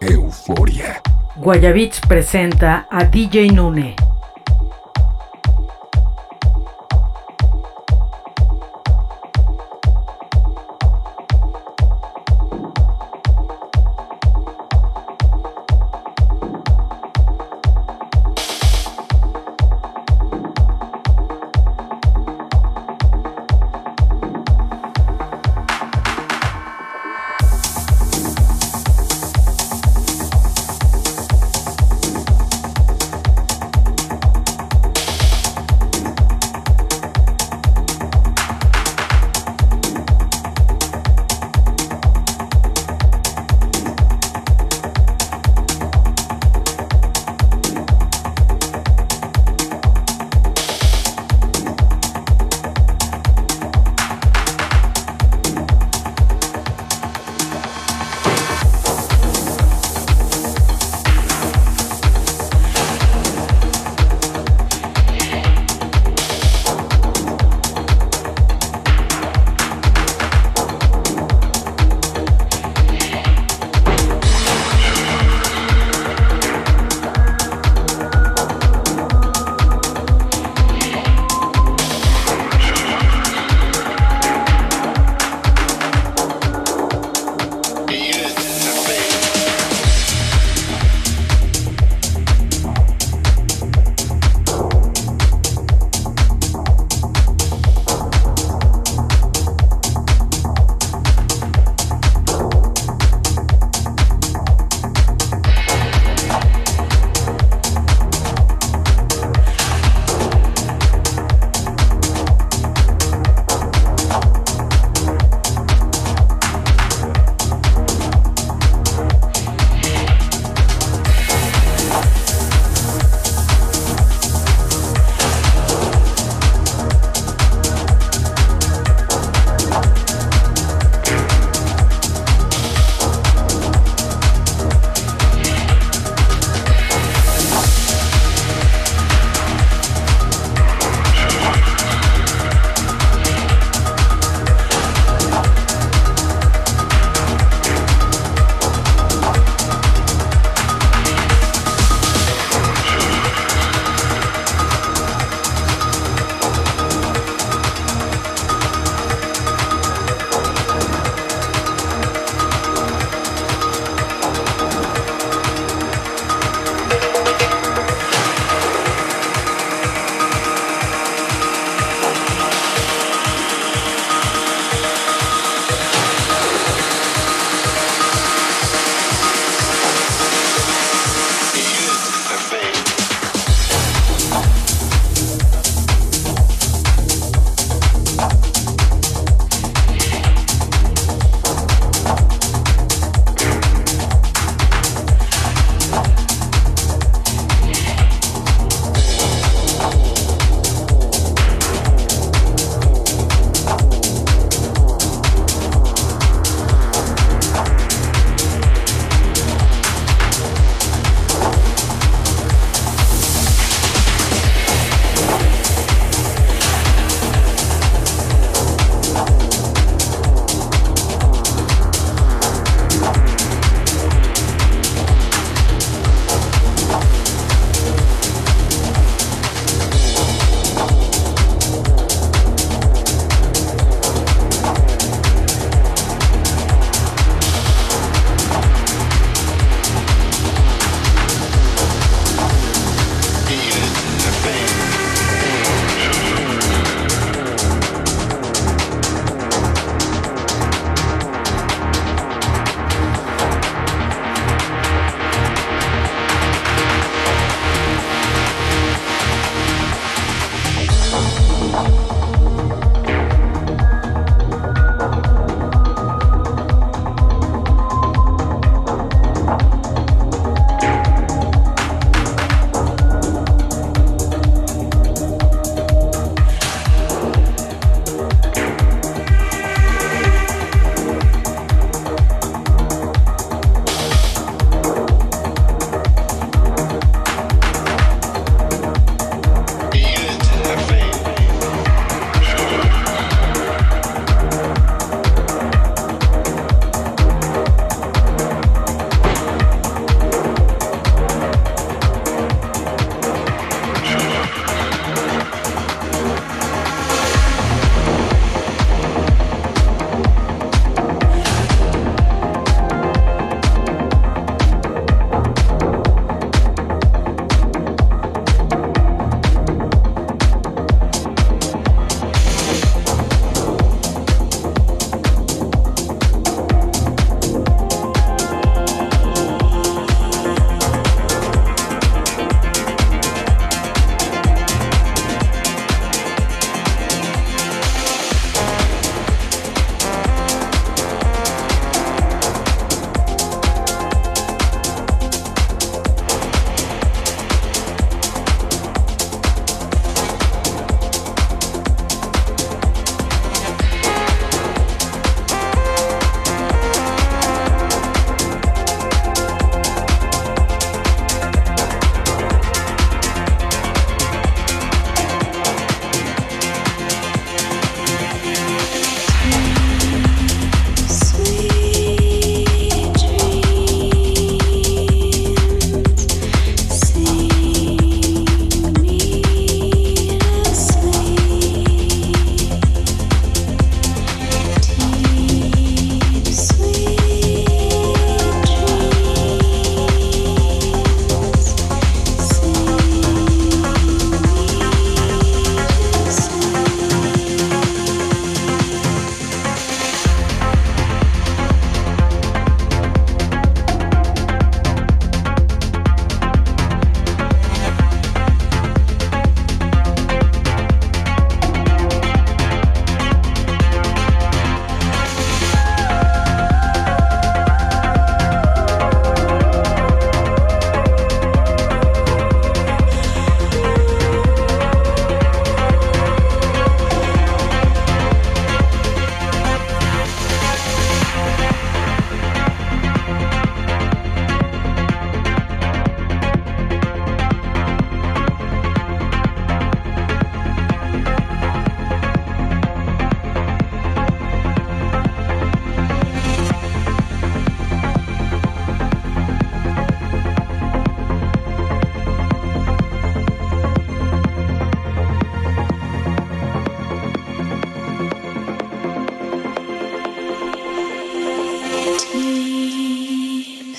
Euforia. 0.00 1.00
Guayabits 1.36 2.00
presenta 2.00 2.86
a 2.90 3.04
DJ 3.04 3.50
Nune. 3.52 4.09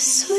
So 0.02 0.31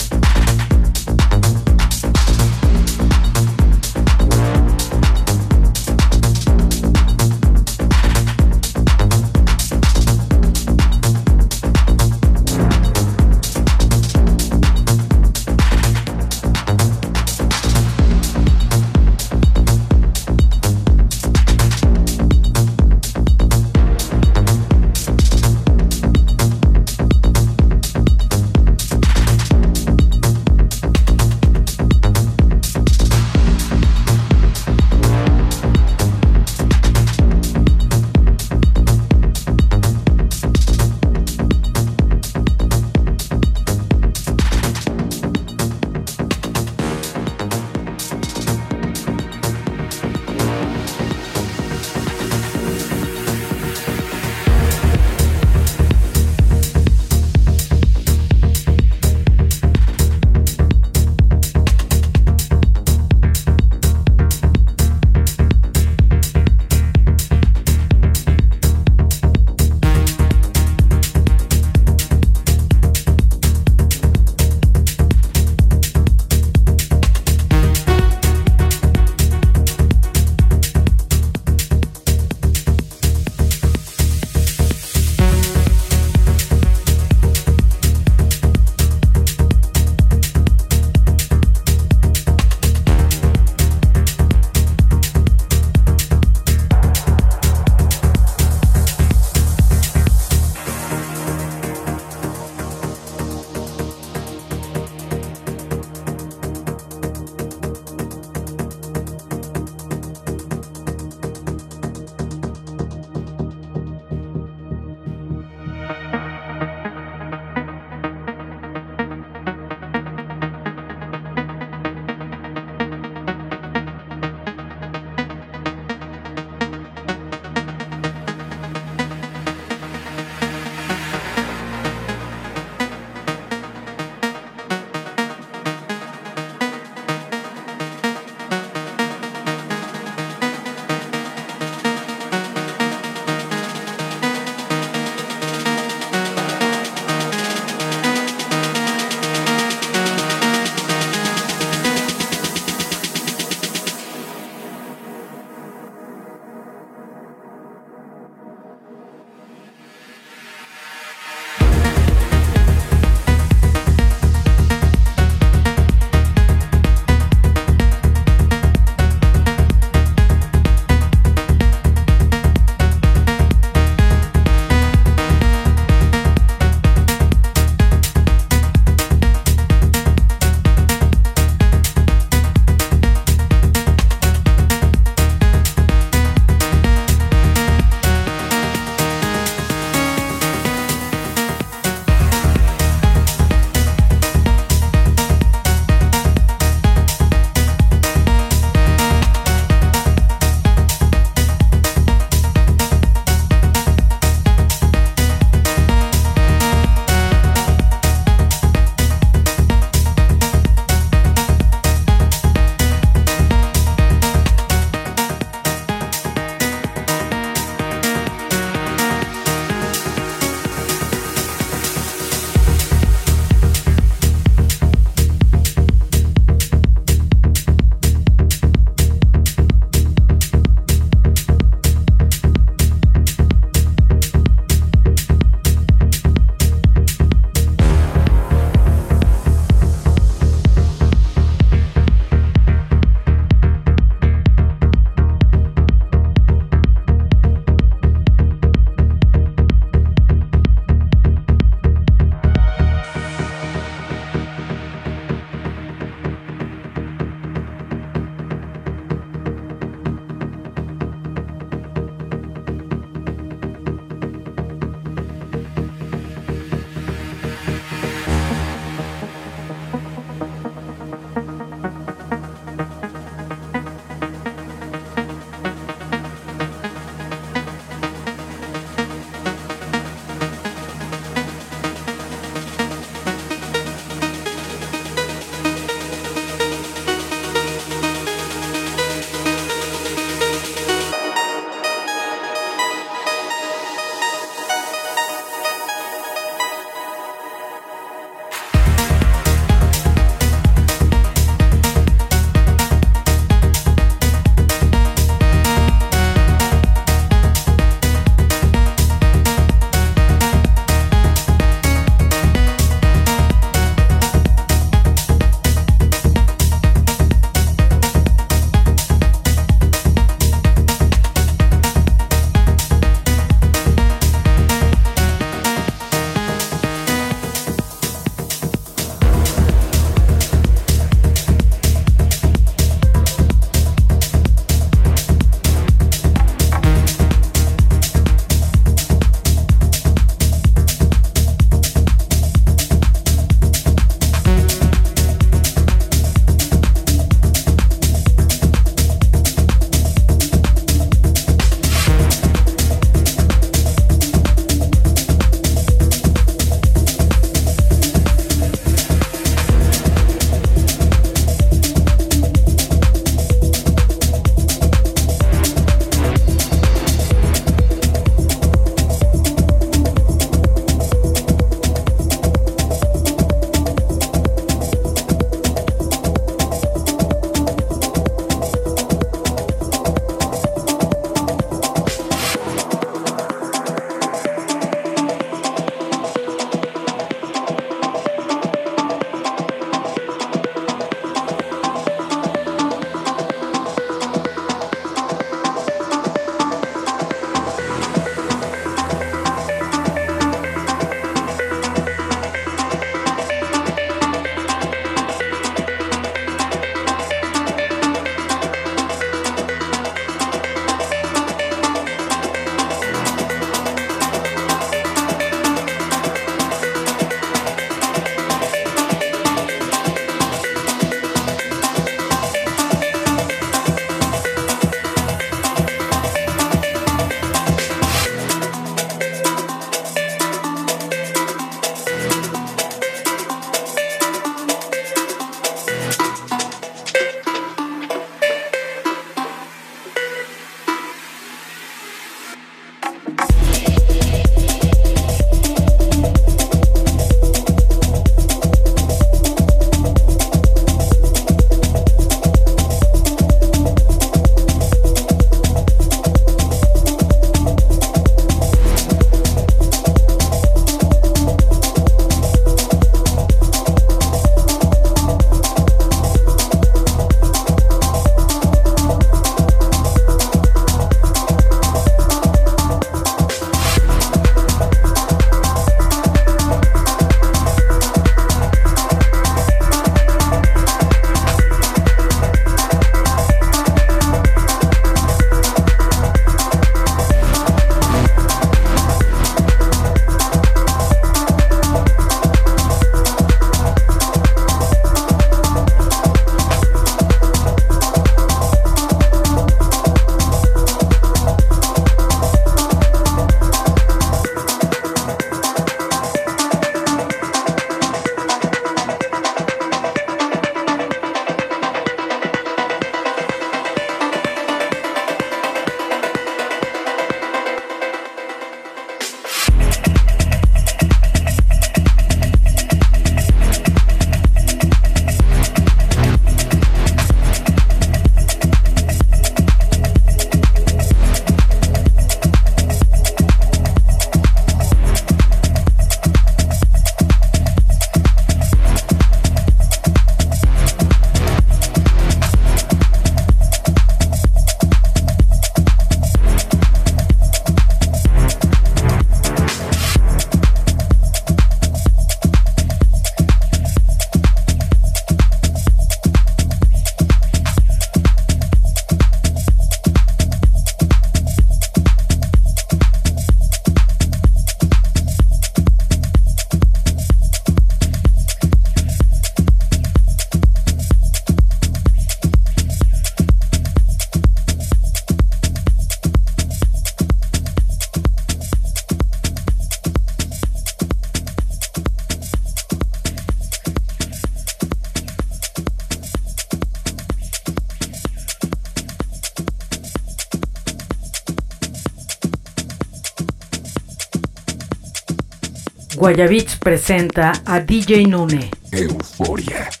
Guayabits 596.21 596.77
presenta 596.77 597.51
a 597.65 597.79
DJ 597.79 598.27
Nune. 598.27 598.69
Euforia. 598.91 600.00